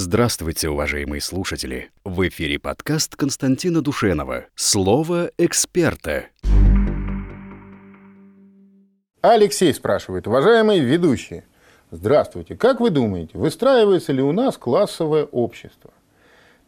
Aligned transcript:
Здравствуйте, 0.00 0.68
уважаемые 0.68 1.20
слушатели! 1.20 1.90
В 2.04 2.28
эфире 2.28 2.60
подкаст 2.60 3.16
Константина 3.16 3.82
Душенова 3.82 4.44
«Слово 4.54 5.32
эксперта». 5.38 6.26
Алексей 9.22 9.74
спрашивает, 9.74 10.28
уважаемые 10.28 10.82
ведущие, 10.82 11.42
здравствуйте, 11.90 12.54
как 12.54 12.78
вы 12.78 12.90
думаете, 12.90 13.36
выстраивается 13.36 14.12
ли 14.12 14.22
у 14.22 14.30
нас 14.30 14.56
классовое 14.56 15.24
общество? 15.24 15.90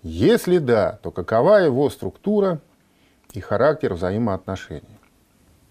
Если 0.02 0.58
да, 0.58 0.98
то 1.00 1.12
какова 1.12 1.58
его 1.58 1.88
структура 1.88 2.60
и 3.32 3.38
характер 3.38 3.94
взаимоотношений? 3.94 4.98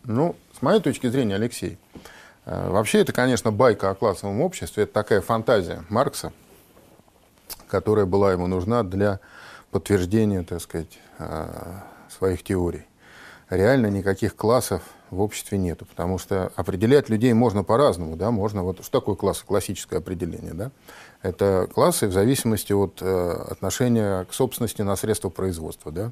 Ну, 0.05 0.37
с 0.57 0.61
моей 0.61 0.79
точки 0.79 1.07
зрения, 1.07 1.35
Алексей, 1.35 1.77
э, 2.45 2.69
вообще 2.69 2.99
это, 2.99 3.11
конечно, 3.11 3.51
байка 3.51 3.89
о 3.89 3.95
классовом 3.95 4.39
обществе, 4.39 4.83
это 4.83 4.93
такая 4.93 5.19
фантазия 5.19 5.83
Маркса– 5.89 6.31
которая 7.69 8.05
была 8.05 8.31
ему 8.31 8.47
нужна 8.47 8.83
для 8.83 9.19
подтверждения, 9.71 10.43
так 10.43 10.61
сказать, 10.61 10.99
а, 11.17 11.83
своих 12.09 12.43
теорий. 12.43 12.85
Реально 13.49 13.87
никаких 13.87 14.35
классов 14.35 14.81
в 15.09 15.21
обществе 15.21 15.57
нету, 15.57 15.85
потому 15.85 16.19
что 16.19 16.51
определять 16.55 17.09
людей 17.09 17.33
можно 17.33 17.63
по-разному, 17.63 18.15
да, 18.15 18.29
можно, 18.29 18.63
вот 18.63 18.83
что 18.83 18.99
такое 18.99 19.15
класс, 19.15 19.43
классическое 19.45 19.99
определение, 19.99 20.53
да, 20.53 20.71
это 21.23 21.67
классы 21.73 22.07
в 22.07 22.11
зависимости 22.11 22.73
от 22.73 22.99
э, 23.01 23.45
отношения 23.49 24.25
к 24.25 24.33
собственности 24.33 24.83
на 24.83 24.95
средства 24.95 25.29
производства, 25.29 25.91
да, 25.91 26.11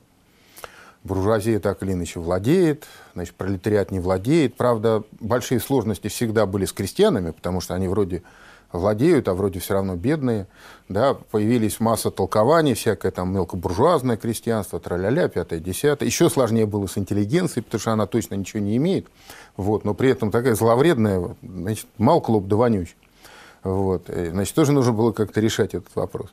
буржуазия 1.04 1.60
так 1.60 1.84
или 1.84 1.94
иначе 1.94 2.20
владеет, 2.20 2.86
значит, 3.14 3.36
пролетариат 3.36 3.92
не 3.92 4.00
владеет, 4.00 4.56
правда, 4.56 5.04
большие 5.20 5.60
сложности 5.60 6.08
всегда 6.08 6.46
были 6.48 6.66
с 6.66 6.74
крестьянами, 6.74 7.32
потому 7.32 7.62
что 7.62 7.76
они 7.76 7.88
вроде 7.88 8.24
владеют, 8.72 9.28
а 9.28 9.34
вроде 9.34 9.60
все 9.60 9.76
равно 9.76 9.96
бедные. 9.96 10.48
Да, 10.90 11.14
появились 11.14 11.80
масса 11.80 12.12
толкований, 12.12 12.74
всякое 12.74 13.12
там 13.12 13.34
мелкобуржуазное 13.34 14.18
крестьянство, 14.18 14.80
траля-ля, 14.80 15.28
пятое, 15.28 15.60
десятое. 15.60 16.08
Еще 16.08 16.30
сложнее 16.30 16.66
было 16.66 16.88
с 16.88 16.98
интеллигенцией, 16.98 17.64
потому 17.64 17.80
что 17.80 17.92
она 17.92 18.06
точно 18.08 18.36
ничего 18.36 18.62
не 18.62 18.78
имеет. 18.78 19.08
Вот, 19.58 19.84
но 19.84 19.94
при 19.94 20.10
этом 20.10 20.32
такая 20.32 20.56
зловредная, 20.56 21.36
значит, 21.42 21.88
мал 21.98 22.22
клуб 22.22 22.48
да 22.48 22.56
вонюч. 22.56 22.96
Вот, 23.64 24.08
значит, 24.08 24.56
тоже 24.56 24.72
нужно 24.72 24.94
было 24.94 25.12
как-то 25.12 25.42
решать 25.42 25.74
этот 25.74 25.94
вопрос. 25.96 26.28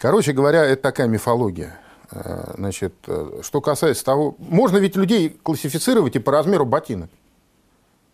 Короче 0.00 0.32
говоря, 0.32 0.64
это 0.64 0.82
такая 0.82 1.08
мифология. 1.08 1.78
Э, 2.10 2.54
значит, 2.56 2.94
э, 3.06 3.40
что 3.42 3.60
касается 3.60 4.04
того, 4.04 4.34
можно 4.38 4.78
ведь 4.78 4.96
людей 4.96 5.30
классифицировать 5.42 6.16
и 6.16 6.18
по 6.18 6.32
размеру 6.32 6.64
ботинок. 6.64 7.10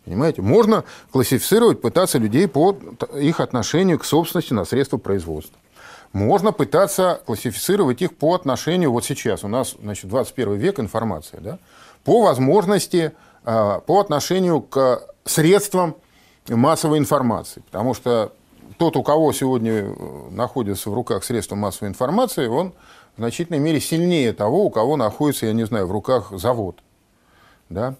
Понимаете? 0.05 0.42
Можно 0.42 0.84
классифицировать, 1.12 1.80
пытаться 1.80 2.19
людей 2.19 2.47
по 2.47 2.77
их 3.19 3.41
отношению 3.41 3.98
к 3.98 4.05
собственности 4.05 4.52
на 4.52 4.64
средства 4.64 4.98
производства. 4.98 5.58
Можно 6.12 6.52
пытаться 6.52 7.20
классифицировать 7.27 8.00
их 8.02 8.16
по 8.16 8.34
отношению, 8.34 8.92
вот 8.92 9.05
сейчас 9.05 9.42
у 9.42 9.48
нас, 9.48 9.74
значит, 9.80 10.08
21 10.08 10.55
век 10.55 10.78
информация, 10.78 11.41
да, 11.41 11.58
по 12.05 12.22
возможности, 12.22 13.12
а, 13.44 13.80
по 13.80 13.98
отношению 13.98 14.61
к 14.61 15.02
средствам 15.24 15.96
массовой 16.48 16.98
информации. 16.98 17.62
Потому 17.62 17.94
что 17.94 18.33
тот, 18.78 18.96
у 18.96 19.02
кого 19.02 19.33
сегодня 19.33 19.72
э, 19.72 19.94
находится 20.30 20.91
в 20.91 20.94
руках 20.94 21.24
средства 21.24 21.56
массовой 21.56 21.89
информации, 21.89 22.46
он 22.46 22.74
в 23.16 23.20
значительной 23.20 23.58
мере 23.58 23.80
сильнее 23.80 24.33
того, 24.33 24.64
у 24.64 24.70
кого 24.70 24.96
находится, 24.96 25.46
я 25.46 25.52
не 25.52 25.64
знаю, 25.64 25.86
в 25.86 25.92
руках 25.92 26.33
завод. 26.33 26.77
Да? 27.70 27.94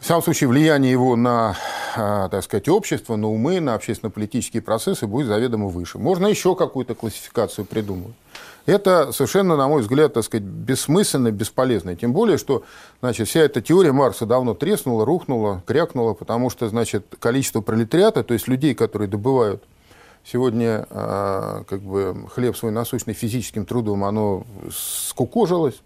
В 0.00 0.06
самом 0.06 0.22
случае, 0.22 0.48
влияние 0.48 0.90
его 0.90 1.14
на, 1.14 1.56
а, 1.94 2.30
так 2.30 2.42
сказать, 2.42 2.70
общество, 2.70 3.16
на 3.16 3.28
умы, 3.28 3.60
на 3.60 3.74
общественно-политические 3.74 4.62
процессы 4.62 5.06
будет 5.06 5.26
заведомо 5.26 5.68
выше. 5.68 5.98
Можно 5.98 6.26
еще 6.26 6.56
какую-то 6.56 6.94
классификацию 6.94 7.66
придумать. 7.66 8.14
Это 8.64 9.12
совершенно, 9.12 9.56
на 9.56 9.68
мой 9.68 9.82
взгляд, 9.82 10.14
так 10.14 10.24
сказать, 10.24 10.44
бессмысленно, 10.44 11.30
бесполезно. 11.30 11.96
Тем 11.96 12.14
более, 12.14 12.38
что 12.38 12.64
значит, 13.02 13.28
вся 13.28 13.40
эта 13.40 13.60
теория 13.60 13.92
Маркса 13.92 14.24
давно 14.24 14.54
треснула, 14.54 15.04
рухнула, 15.04 15.62
крякнула, 15.66 16.14
потому 16.14 16.48
что 16.48 16.68
значит, 16.70 17.04
количество 17.18 17.60
пролетариата, 17.60 18.24
то 18.24 18.32
есть 18.32 18.48
людей, 18.48 18.74
которые 18.74 19.08
добывают 19.08 19.62
сегодня 20.24 20.86
а, 20.88 21.64
как 21.68 21.82
бы, 21.82 22.26
хлеб 22.32 22.56
свой 22.56 22.72
насущный 22.72 23.12
физическим 23.12 23.66
трудом, 23.66 24.04
оно 24.04 24.46
скукожилось. 24.72 25.82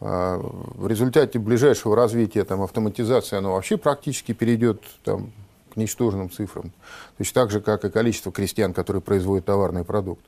А, 0.00 0.38
в 0.38 0.86
результате 0.86 1.38
ближайшего 1.38 1.96
развития 1.96 2.44
там, 2.44 2.62
автоматизации 2.62 3.36
оно 3.36 3.52
вообще 3.52 3.78
практически 3.78 4.32
перейдет 4.32 4.82
там, 5.04 5.32
к 5.72 5.76
ничтожным 5.76 6.30
цифрам. 6.30 6.70
Точно 7.16 7.42
так 7.42 7.50
же, 7.50 7.60
как 7.60 7.84
и 7.84 7.90
количество 7.90 8.30
крестьян, 8.30 8.74
которые 8.74 9.00
производят 9.00 9.46
товарный 9.46 9.84
продукт. 9.84 10.24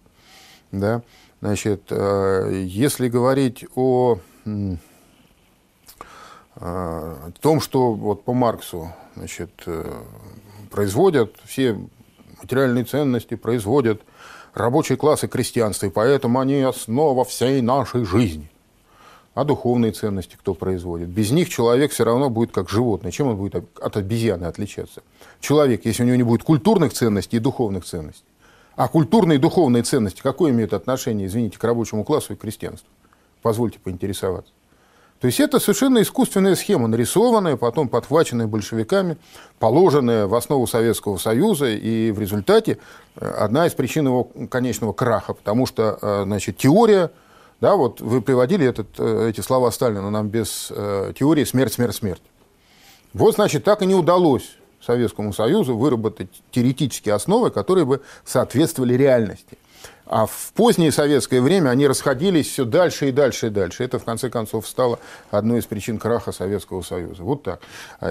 Да? 0.73 1.03
Значит, 1.41 1.83
а, 1.91 2.49
если 2.51 3.09
говорить 3.09 3.67
о, 3.75 4.19
о 6.57 7.31
том, 7.41 7.61
что 7.61 7.93
вот 7.93 8.25
по 8.25 8.33
Марксу 8.33 8.93
значит, 9.17 9.51
э, 9.67 9.93
производят 10.71 11.37
все 11.45 11.79
материальные 12.41 12.85
ценности, 12.85 13.35
производят 13.35 14.01
рабочие 14.55 14.97
классы 14.97 15.29
крестьянства, 15.29 15.87
и 15.87 15.91
поэтому 15.91 16.41
они 16.41 16.63
основа 16.63 17.25
всей 17.25 17.61
нашей 17.61 18.05
жизни– 18.05 18.51
а 19.39 19.45
духовные 19.45 19.93
ценности 19.93 20.35
кто 20.37 20.53
производит. 20.53 21.11
Без 21.11 21.31
них 21.31 21.49
человек 21.49 21.93
все 21.93 22.03
равно 22.03 22.29
будет 22.29 22.51
как 22.51 22.69
животное. 22.69 23.13
Чем 23.13 23.29
он 23.29 23.37
будет 23.37 23.55
от 23.81 23.97
обезьяны 23.97 24.47
отличаться? 24.47 25.03
Человек, 25.39 25.85
если 25.85 26.03
у 26.03 26.07
него 26.07 26.17
не 26.17 26.25
будет 26.25 26.43
культурных 26.43 26.93
ценностей 26.93 27.37
и 27.37 27.39
духовных 27.39 27.85
ценностей. 27.85 28.25
А 28.75 28.89
культурные 28.89 29.39
и 29.39 29.41
духовные 29.41 29.85
ценности 29.85 30.23
какое 30.23 30.51
имеют 30.51 30.73
отношение, 30.73 31.29
извините, 31.29 31.57
к 31.57 31.63
рабочему 31.63 32.03
классу 32.03 32.33
и 32.33 32.37
крестьянству? 32.37 32.89
Позвольте 33.41 33.79
поинтересоваться. 33.79 34.53
То 35.21 35.29
есть 35.29 35.39
это 35.39 35.61
совершенно 35.61 36.03
искусственная 36.03 36.57
схема, 36.57 36.89
нарисованная, 36.89 37.57
потом 37.57 37.89
подхваченная 37.89 38.49
большевиками, 38.49 39.19
положенная 39.61 40.27
в 40.27 40.35
основу 40.35 40.67
Советского 40.67 41.17
Союза, 41.17 41.69
и 41.69 42.11
в 42.11 42.19
результате 42.19 42.79
э, 43.15 43.25
одна 43.25 43.69
из 43.69 43.75
причин 43.75 44.07
его 44.07 44.25
конечного 44.51 44.93
краха, 44.93 45.35
потому 45.35 45.67
что 45.67 45.97
э, 46.03 46.23
значит, 46.25 46.57
теория 46.57 47.13
да, 47.61 47.75
вот 47.75 48.01
вы 48.01 48.23
приводили 48.23 48.67
этот, 48.67 48.89
э, 48.99 49.31
эти 49.31 49.41
слова 49.41 49.71
Сталина 49.71 50.11
нам 50.11 50.29
без 50.29 50.69
э, 50.71 51.13
теории 51.19 51.45
«смерть, 51.45 51.73
смерть, 51.73 51.97
смерть». 51.97 52.23
Вот, 53.13 53.35
значит, 53.35 53.65
так 53.65 53.83
и 53.83 53.87
не 53.87 53.95
удалось 53.95 54.57
Советскому 54.81 55.33
Союзу 55.33 55.77
выработать 55.77 56.31
теоретические 56.53 57.15
основы, 57.15 57.51
которые 57.51 57.85
бы 57.85 58.01
соответствовали 58.25 58.95
реальности. 58.95 59.59
А 60.07 60.27
в 60.27 60.53
позднее 60.55 60.91
советское 60.91 61.41
время 61.41 61.71
они 61.71 61.87
расходились 61.87 62.49
все 62.49 62.65
дальше 62.65 63.09
и 63.09 63.13
дальше 63.13 63.49
и 63.49 63.51
дальше. 63.51 63.85
Это, 63.85 63.99
в 63.99 64.05
конце 64.05 64.31
концов, 64.31 64.67
стало 64.67 64.99
одной 65.31 65.59
из 65.59 65.67
причин 65.67 65.99
краха 65.99 66.33
Советского 66.33 66.81
Союза. 66.83 67.23
Вот 67.23 67.43
так. 67.43 67.61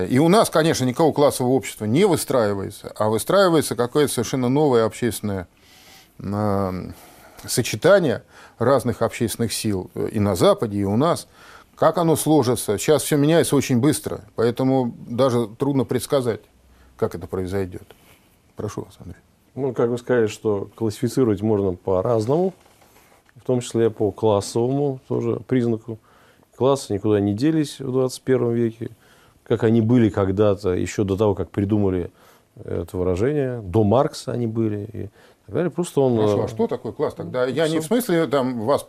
И 0.08 0.20
у 0.20 0.28
нас, 0.28 0.52
конечно, 0.52 0.86
никакого 0.86 1.12
классового 1.12 1.54
общества 1.54 1.86
не 1.86 2.06
выстраивается, 2.06 2.94
а 2.96 3.10
выстраивается 3.10 3.76
какое-то 3.76 4.14
совершенно 4.14 4.48
новое 4.48 4.86
общественное 4.86 5.48
э, 6.20 6.92
сочетание 7.46 8.24
разных 8.58 9.02
общественных 9.02 9.54
сил 9.54 9.90
э, 9.96 10.10
и 10.12 10.20
на 10.20 10.36
Западе, 10.36 10.80
и 10.80 10.84
у 10.84 10.98
нас. 10.98 11.28
Как 11.76 11.98
оно 11.98 12.16
сложится? 12.16 12.78
Сейчас 12.78 13.04
все 13.04 13.18
меняется 13.18 13.56
очень 13.56 13.80
быстро, 13.80 14.22
поэтому 14.36 14.96
даже 15.08 15.48
трудно 15.48 15.86
предсказать, 15.86 16.42
как 16.96 17.14
это 17.14 17.28
произойдет. 17.28 17.84
Прошу 18.56 18.82
вас, 18.82 18.96
Андрей. 19.00 19.22
Ну, 19.54 19.74
как 19.74 19.90
вы 19.90 19.98
сказали, 19.98 20.28
что 20.28 20.70
классифицировать 20.76 21.42
можно 21.42 21.74
по-разному, 21.74 22.54
в 23.36 23.44
том 23.44 23.62
числе 23.62 23.90
по 23.90 24.12
классовому 24.12 25.00
тоже 25.08 25.40
признаку. 25.48 26.00
Классы 26.56 26.94
никуда 26.94 27.20
не 27.20 27.34
делись 27.34 27.80
в 27.80 27.92
21 27.92 28.54
веке, 28.54 28.90
как 29.44 29.64
они 29.64 29.82
были 29.82 30.10
когда-то, 30.10 30.74
еще 30.74 31.04
до 31.04 31.16
того, 31.16 31.36
как 31.36 31.52
придумали 31.52 32.10
это 32.64 32.98
выражение. 32.98 33.62
До 33.62 33.84
Маркса 33.84 34.32
они 34.32 34.48
были. 34.48 34.90
И 34.94 35.10
Далее 35.48 35.72
просто 35.72 36.02
он... 36.02 36.18
Хорошо, 36.18 36.42
а 36.42 36.46
э, 36.46 36.48
что 36.50 36.68
такое 36.68 36.92
класс 36.92 37.14
тогда? 37.14 37.46
Я 37.46 37.66
все. 37.66 37.74
не 37.74 37.80
в 37.80 37.86
смысле 37.86 38.28
там, 38.28 38.66
вас 38.66 38.86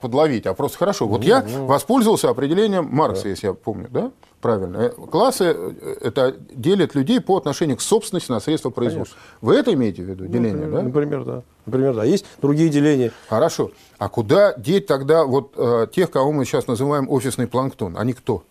подловить, 0.00 0.46
а 0.46 0.54
просто 0.54 0.78
хорошо. 0.78 1.06
Вот 1.06 1.20
ну, 1.20 1.26
я 1.26 1.42
ну... 1.42 1.66
воспользовался 1.66 2.30
определением 2.30 2.88
Маркса, 2.90 3.24
да. 3.24 3.28
если 3.28 3.48
я 3.48 3.52
помню, 3.52 3.88
да? 3.90 4.10
Правильно. 4.40 4.76
Э, 4.78 4.88
классы 4.90 5.44
э,– 5.44 5.96
это 6.00 6.34
делят 6.50 6.94
людей 6.94 7.20
по 7.20 7.36
отношению 7.36 7.76
к 7.76 7.82
собственности 7.82 8.30
на 8.30 8.40
средства 8.40 8.70
производства. 8.70 9.18
Конечно. 9.18 9.38
Вы 9.42 9.54
это 9.56 9.74
имеете 9.74 10.02
в 10.02 10.06
виду, 10.06 10.24
ну, 10.24 10.30
деление, 10.30 10.66
например, 10.66 10.72
да? 10.72 10.82
Например, 10.82 11.24
да. 11.24 11.42
Например, 11.66 11.94
да. 11.94 12.04
Есть 12.04 12.24
другие 12.40 12.70
деления. 12.70 13.12
Хорошо. 13.28 13.70
А 13.98 14.08
куда 14.08 14.54
деть 14.54 14.86
тогда 14.86 15.26
вот 15.26 15.52
э, 15.58 15.88
тех, 15.92 16.10
кого 16.10 16.32
мы 16.32 16.46
сейчас 16.46 16.68
называем 16.68 17.10
офисный 17.10 17.48
планктон? 17.48 17.98
Они 17.98 18.14
кто? 18.14 18.44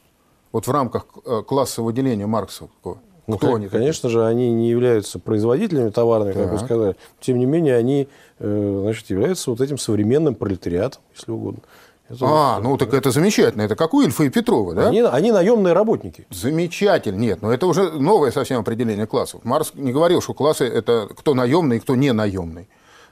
Вот 0.51 0.67
в 0.67 0.71
рамках 0.71 1.07
э, 1.25 1.41
классового 1.41 1.91
деления 1.91 2.27
Марксовского. 2.27 2.99
Ну, 3.27 3.37
Кто 3.37 3.55
они? 3.55 3.67
Конечно 3.67 4.09
же, 4.09 4.25
они 4.25 4.51
не 4.51 4.69
являются 4.69 5.17
производителями 5.19 5.89
товарными, 5.89 6.33
как 6.33 6.51
вы 6.51 6.59
сказали. 6.59 6.95
Тем 7.19 7.39
не 7.39 7.45
менее, 7.45 7.75
они 7.75 8.07
э, 8.39 8.79
значит, 8.83 9.09
являются 9.09 9.49
вот 9.49 9.61
этим 9.61 9.77
современным 9.77 10.35
пролетариатом, 10.35 11.01
если 11.15 11.31
угодно. 11.31 11.61
Это 12.07 12.17
а, 12.21 12.59
ну 12.59 12.77
так 12.77 12.93
это 12.93 13.09
замечательно. 13.09 13.63
Это 13.63 13.75
как 13.75 13.95
у 13.95 14.01
Ильфа 14.01 14.25
и 14.25 14.29
Петрова, 14.29 14.75
да? 14.75 14.89
Они, 14.89 15.01
они 15.01 15.31
наемные 15.31 15.73
работники. 15.73 16.27
Замечательно. 16.29 17.17
Нет, 17.17 17.41
но 17.41 17.51
это 17.51 17.65
уже 17.65 17.89
новое 17.91 18.29
совсем 18.31 18.59
определение 18.59 19.07
классов. 19.07 19.41
Марс 19.43 19.71
не 19.73 19.91
говорил, 19.91 20.21
что 20.21 20.35
классы– 20.35 20.65
это 20.65 21.07
кто 21.17 21.33
наемный 21.33 21.77
и 21.77 21.79
кто 21.79 21.95
не 21.95 22.13
наемный. 22.13 22.69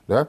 Да? 0.08 0.28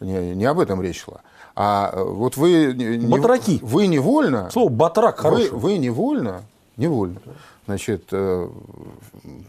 Не, 0.00 0.34
не 0.34 0.44
об 0.46 0.60
этом 0.60 0.80
речь 0.80 1.02
шла. 1.02 1.20
А 1.54 1.90
э, 1.92 2.02
вот 2.02 2.38
вы... 2.38 2.72
не- 2.74 3.06
Батраки. 3.06 3.58
Вы 3.62 3.86
невольно... 3.86 4.50
Слово 4.50 4.68
«батрак» 4.70 5.18
Вы, 5.18 5.22
хорошее. 5.22 5.50
вы 5.52 5.78
невольно, 5.78 6.42
невольно, 6.76 7.20
значит, 7.66 8.08
э, 8.12 8.48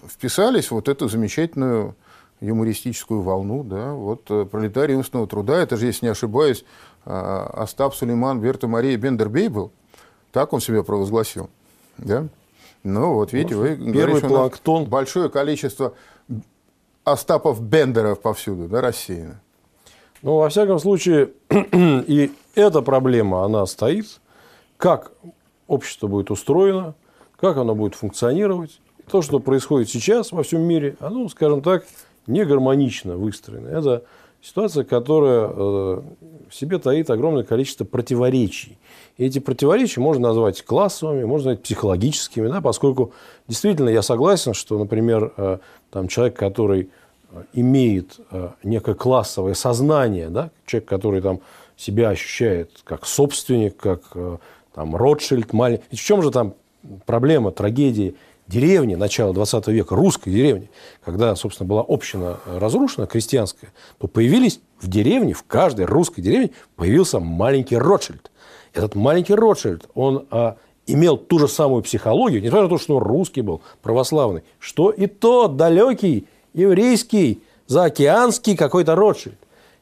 вписались 0.07 0.71
вот 0.71 0.88
эту 0.88 1.07
замечательную 1.07 1.95
юмористическую 2.39 3.21
волну, 3.21 3.63
да, 3.63 3.94
вот 3.94 4.29
э, 4.29 4.45
пролетарий 4.45 4.95
умственного 4.95 5.27
труда, 5.27 5.57
это 5.57 5.77
же, 5.77 5.88
если 5.88 6.06
не 6.06 6.12
ошибаюсь, 6.12 6.63
э, 7.06 7.09
Остап 7.12 7.95
Сулейман 7.95 8.39
Берта 8.39 8.68
Мария 8.68 8.97
Бендербей 8.97 9.47
был, 9.47 9.71
так 10.31 10.53
он 10.53 10.62
себя 10.62 10.83
провозгласил, 10.83 11.50
да? 11.97 12.27
Ну, 12.83 13.15
вот 13.15 13.33
видите, 13.33 13.56
вы 13.56 13.75
говорите, 13.75 14.19
что 14.19 14.27
у 14.27 14.29
нас 14.29 14.39
планктон. 14.39 14.85
большое 14.85 15.29
количество 15.29 15.94
Остапов 17.03 17.62
Бендеров 17.62 18.21
повсюду, 18.21 18.68
да, 18.68 18.81
рассеяно. 18.81 19.41
Ну, 20.21 20.38
во 20.38 20.50
всяком 20.50 20.79
случае, 20.79 21.31
и 21.50 22.31
эта 22.56 22.81
проблема, 22.81 23.44
она 23.44 23.65
стоит. 23.65 24.19
Как 24.77 25.12
общество 25.68 26.07
будет 26.07 26.31
устроено, 26.31 26.95
как 27.38 27.57
оно 27.57 27.75
будет 27.75 27.95
функционировать. 27.95 28.80
То, 29.10 29.22
что 29.22 29.39
происходит 29.39 29.89
сейчас 29.89 30.31
во 30.31 30.44
всем 30.44 30.62
мире, 30.63 30.98
оно, 31.00 31.30
скажем 31.30 31.62
так, 31.62 31.86
не 32.25 32.44
гармонично 32.44 33.16
выстроено. 33.16 33.69
Это 33.69 34.04
ситуация, 34.42 34.84
которая 34.84 35.48
э, 35.48 36.01
в 36.50 36.56
себе 36.56 36.78
таит 36.78 37.10
огромное 37.10 37.44
количество 37.44 37.86
противоречий. 37.86 38.78
И 39.18 39.25
эти 39.25 39.39
противоречия 39.39 40.01
можно 40.01 40.28
назвать 40.30 40.63
классовыми, 40.63 41.24
можно 41.24 41.51
назвать 41.51 41.63
психологическими, 41.63 42.50
да, 42.50 42.60
поскольку 42.60 43.13
действительно 43.48 43.89
я 43.89 44.01
согласен, 44.01 44.54
что, 44.54 44.78
например, 44.78 45.34
э, 45.38 45.60
там 45.89 46.10
человек, 46.10 46.36
который 46.36 46.89
э, 47.31 47.44
имеет 47.54 48.19
некое 48.63 48.95
классовое 48.95 49.54
сознание, 49.54 50.30
да, 50.30 50.51
человек, 50.66 50.89
который 50.89 51.22
там 51.22 51.39
себя 51.78 52.10
ощущает 52.10 52.72
как 52.84 53.06
собственник, 53.06 53.78
как 53.78 54.01
там 54.74 54.95
Ротшильд, 54.95 55.54
маленький. 55.54 55.95
В 55.95 56.00
чем 56.00 56.24
же 56.24 56.31
там 56.31 56.56
проблема, 57.06 57.51
трагедии 57.51 58.16
деревни 58.48 58.95
начала 58.95 59.34
20 59.34 59.68
века, 59.68 59.95
русской 59.95 60.31
деревни, 60.31 60.69
когда, 61.04 61.36
собственно, 61.36 61.68
была 61.68 61.84
община 61.88 62.39
э, 62.45 62.57
разрушена, 62.57 63.07
крестьянская, 63.07 63.72
то 63.98 64.07
появились 64.07 64.62
в 64.80 64.88
деревне, 64.88 65.34
в 65.34 65.44
каждой 65.44 65.86
русской 65.86 66.22
деревне 66.22 66.51
появился 66.75 67.19
маленький 67.19 67.78
Ротшильд. 67.78 68.31
Этот 68.74 68.95
маленький 68.95 69.34
Ротшильд, 69.34 69.89
он 69.95 70.28
а, 70.30 70.57
имел 70.86 71.18
ту 71.18 71.39
же 71.39 71.48
самую 71.48 71.84
психологию, 71.84 72.42
несмотря 72.42 72.63
на 72.63 72.69
то, 72.69 72.78
что 72.78 72.98
он 72.98 73.04
русский 73.04 73.42
был, 73.42 73.62
православный, 73.81 74.44
что 74.60 74.89
и 74.92 75.07
тот 75.07 75.57
далекий, 75.57 76.28
еврейский, 76.54 77.42
заокеанский 77.68 78.56
какой-то 78.56 78.95
Ротшильд. 78.95 79.38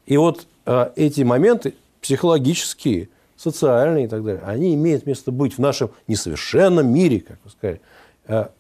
И 0.06 0.18
вот 0.18 0.48
а, 0.66 0.92
эти 0.96 1.22
моменты 1.22 1.76
психологические, 2.02 3.10
социальные 3.36 4.06
и 4.06 4.08
так 4.08 4.24
далее, 4.24 4.42
они 4.46 4.74
имеют 4.76 5.06
место 5.06 5.32
быть 5.32 5.54
в 5.54 5.60
нашем 5.60 5.92
несовершенном 6.08 6.92
мире, 6.92 7.20
как 7.22 7.38
вы 7.44 7.50
сказали. 7.52 7.82
А 8.28 8.52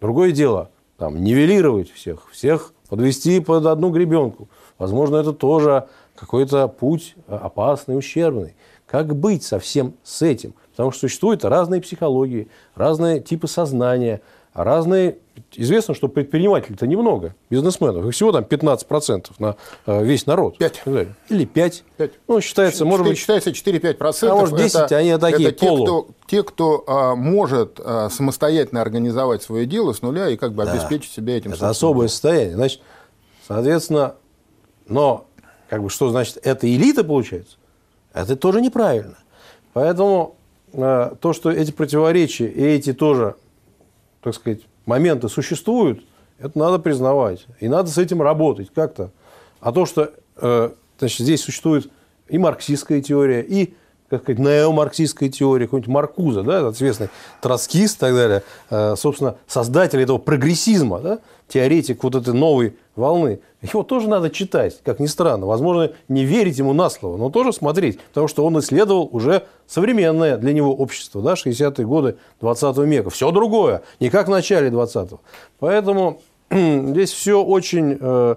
Другое 0.00 0.30
дело, 0.30 0.70
там, 0.96 1.22
нивелировать 1.22 1.90
всех, 1.90 2.30
всех 2.30 2.72
подвести 2.88 3.40
под 3.40 3.66
одну 3.66 3.90
гребенку. 3.90 4.48
Возможно, 4.78 5.16
это 5.16 5.32
тоже 5.32 5.88
какой-то 6.14 6.68
путь 6.68 7.16
э, 7.26 7.34
опасный, 7.34 7.98
ущербный. 7.98 8.54
Как 8.86 9.14
быть 9.16 9.42
со 9.42 9.58
всем 9.58 9.94
с 10.04 10.22
этим? 10.22 10.54
Потому 10.70 10.92
что 10.92 11.00
существуют 11.00 11.44
разные 11.44 11.80
психологии, 11.80 12.48
разные 12.76 13.20
типы 13.20 13.48
сознания, 13.48 14.20
разные... 14.64 15.18
Известно, 15.52 15.94
что 15.94 16.08
предпринимателей-то 16.08 16.86
немного, 16.86 17.34
бизнесменов. 17.48 18.04
Их 18.06 18.12
всего 18.12 18.32
там 18.32 18.42
15% 18.42 19.26
на 19.38 19.56
э, 19.86 20.04
весь 20.04 20.26
народ. 20.26 20.58
Пять. 20.58 20.78
И 20.78 20.84
так 20.84 20.94
далее. 20.94 21.14
Или 21.28 21.44
5. 21.44 21.84
Пять. 21.96 22.10
Ну, 22.26 22.40
считается, 22.40 22.84
может 22.84 23.06
быть, 23.06 23.16
считается 23.16 23.50
4-5%. 23.50 24.28
А 24.28 24.34
может, 24.34 24.56
10, 24.56 24.92
они 24.92 25.16
такие, 25.16 25.50
это 25.50 25.58
те, 25.58 25.66
полу. 25.66 25.84
кто, 25.84 26.08
те, 26.26 26.42
кто 26.42 26.84
а, 26.86 27.14
может 27.14 27.80
а, 27.82 28.08
самостоятельно 28.10 28.82
организовать 28.82 29.42
свое 29.42 29.64
дело 29.64 29.92
с 29.92 30.02
нуля 30.02 30.28
и 30.28 30.36
как 30.36 30.52
бы 30.52 30.64
обеспечить 30.64 31.12
себя 31.12 31.36
этим. 31.36 31.52
Это 31.52 31.68
особое 31.68 32.08
состояние. 32.08 32.56
Значит, 32.56 32.80
соответственно, 33.46 34.16
но 34.88 35.26
как 35.68 35.82
бы 35.82 35.90
что 35.90 36.10
значит 36.10 36.38
это 36.42 36.68
элита 36.68 37.04
получается? 37.04 37.56
Это 38.12 38.36
тоже 38.36 38.60
неправильно. 38.60 39.18
Поэтому 39.72 40.36
э, 40.72 41.12
то, 41.20 41.32
что 41.32 41.50
эти 41.50 41.70
противоречия 41.70 42.48
и 42.48 42.62
эти 42.62 42.92
тоже, 42.92 43.36
так 44.22 44.34
сказать, 44.34 44.60
моменты 44.86 45.28
существуют, 45.28 46.04
это 46.38 46.58
надо 46.58 46.78
признавать. 46.78 47.46
И 47.60 47.68
надо 47.68 47.90
с 47.90 47.98
этим 47.98 48.22
работать 48.22 48.70
как-то. 48.74 49.10
А 49.60 49.72
то, 49.72 49.86
что 49.86 50.12
э, 50.36 50.70
значит, 50.98 51.20
здесь 51.20 51.42
существует 51.42 51.90
и 52.28 52.38
марксистская 52.38 53.00
теория, 53.00 53.42
и 53.42 53.74
как 54.10 54.22
сказать, 54.22 54.38
неомарксистская 54.38 55.28
теория, 55.28 55.66
какой-нибудь 55.66 55.92
Маркуза, 55.92 56.42
да, 56.42 56.70
известный 56.70 57.08
троцкист 57.40 57.96
и 57.96 58.00
так 58.00 58.14
далее, 58.14 58.42
э, 58.70 58.94
собственно, 58.96 59.36
создатель 59.46 60.00
этого 60.00 60.18
прогрессизма, 60.18 61.00
да, 61.00 61.18
теоретик 61.48 62.02
вот 62.04 62.14
этой 62.14 62.34
новой 62.34 62.76
волны, 62.96 63.40
его 63.60 63.82
тоже 63.82 64.08
надо 64.08 64.30
читать, 64.30 64.80
как 64.84 65.00
ни 65.00 65.06
странно. 65.06 65.46
Возможно, 65.46 65.92
не 66.08 66.24
верить 66.24 66.58
ему 66.58 66.72
на 66.72 66.90
слово, 66.90 67.16
но 67.16 67.30
тоже 67.30 67.52
смотреть, 67.52 67.98
потому 68.00 68.28
что 68.28 68.44
он 68.44 68.58
исследовал 68.60 69.08
уже 69.10 69.44
современное 69.66 70.36
для 70.36 70.52
него 70.52 70.74
общество, 70.74 71.20
да, 71.22 71.34
60-е 71.34 71.86
годы 71.86 72.16
20 72.40 72.78
века. 72.78 73.10
Все 73.10 73.30
другое, 73.30 73.82
не 74.00 74.10
как 74.10 74.28
в 74.28 74.30
начале 74.30 74.68
20-го. 74.70 75.20
Поэтому 75.58 76.20
здесь 76.50 77.12
все 77.12 77.42
очень 77.42 77.98
э, 78.00 78.36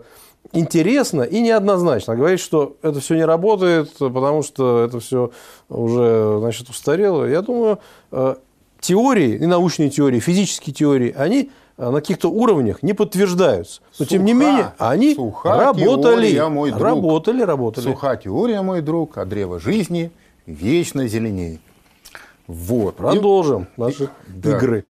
интересно 0.54 1.22
и 1.24 1.42
неоднозначно. 1.42 2.16
Говорить, 2.16 2.40
что 2.40 2.76
это 2.82 3.00
все 3.00 3.16
не 3.16 3.26
работает, 3.26 3.92
потому 3.98 4.44
что 4.44 4.84
это 4.84 5.00
все 5.00 5.32
уже 5.70 6.38
значит, 6.40 6.70
устарело. 6.70 7.26
Я 7.26 7.42
думаю, 7.42 7.80
э, 8.12 8.36
теории, 8.80 9.36
и 9.36 9.46
научные 9.46 9.90
теории, 9.90 10.20
физические 10.20 10.74
теории, 10.74 11.14
они 11.18 11.52
э, 11.78 11.90
на 11.90 12.02
каких-то 12.02 12.30
уровнях 12.30 12.84
не 12.84 12.94
подтверждаются. 12.94 13.82
Но 14.00 14.06
тем 14.06 14.26
не 14.26 14.34
Суха, 14.34 14.46
менее, 14.46 14.74
они 14.78 15.16
суха 15.16 15.56
работали, 15.58 16.28
теория, 16.32 16.48
мой 16.50 16.72
друг. 16.72 16.82
работали, 16.84 17.42
работали. 17.44 17.84
Суха 17.86 18.16
теория, 18.18 18.62
мой 18.62 18.82
друг, 18.82 19.18
а 19.18 19.26
древо 19.26 19.60
жизни 19.60 20.12
вечно 20.46 21.08
зеленей. 21.08 21.62
Вот. 22.48 22.96
И- 22.96 22.98
Продолжим 22.98 23.68
наши 23.78 24.10
Да. 24.28 24.58
игры. 24.58 24.86